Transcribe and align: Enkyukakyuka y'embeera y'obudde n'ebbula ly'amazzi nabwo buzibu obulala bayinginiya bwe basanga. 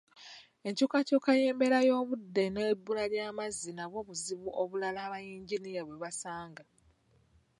Enkyukakyuka 0.67 1.31
y'embeera 1.41 1.79
y'obudde 1.87 2.43
n'ebbula 2.49 3.03
ly'amazzi 3.13 3.69
nabwo 3.73 3.99
buzibu 4.07 4.49
obulala 4.61 5.01
bayinginiya 5.11 5.81
bwe 5.87 5.97
basanga. 6.03 6.63